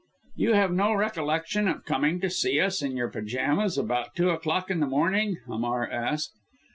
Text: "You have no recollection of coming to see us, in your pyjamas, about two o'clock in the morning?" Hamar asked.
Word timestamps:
"You 0.35 0.53
have 0.53 0.71
no 0.73 0.95
recollection 0.95 1.67
of 1.67 1.85
coming 1.85 2.19
to 2.21 2.29
see 2.31 2.59
us, 2.59 2.81
in 2.81 2.97
your 2.97 3.11
pyjamas, 3.11 3.77
about 3.77 4.15
two 4.15 4.31
o'clock 4.31 4.71
in 4.71 4.79
the 4.79 4.87
morning?" 4.87 5.37
Hamar 5.45 5.87
asked. 5.87 6.33